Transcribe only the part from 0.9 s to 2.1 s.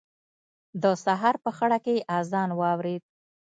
سهار په خړه کې يې